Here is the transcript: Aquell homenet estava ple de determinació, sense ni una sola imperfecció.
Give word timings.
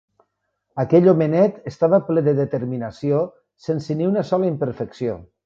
Aquell 0.83 1.09
homenet 1.11 1.59
estava 1.73 1.99
ple 2.07 2.23
de 2.29 2.33
determinació, 2.41 3.21
sense 3.67 3.99
ni 4.01 4.11
una 4.15 4.27
sola 4.33 4.51
imperfecció. 4.55 5.21